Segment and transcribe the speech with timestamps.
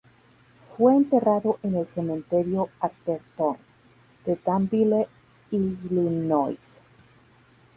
[0.57, 3.55] Fue enterrado en el Cementerio Atherton
[4.25, 5.07] de Danville,
[5.51, 6.57] Illinois.